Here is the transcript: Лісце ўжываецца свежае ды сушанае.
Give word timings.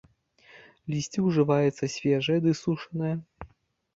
Лісце 0.93 1.19
ўжываецца 1.27 1.85
свежае 1.95 2.37
ды 2.45 2.51
сушанае. 2.61 3.13